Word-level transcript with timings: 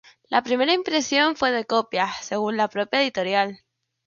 La 0.29 0.41
primera 0.41 0.73
impresión 0.73 1.35
fue 1.35 1.51
de 1.51 1.63
copias, 1.65 2.25
según 2.25 2.57
la 2.57 2.69
propia 2.69 3.03
editorial. 3.03 3.59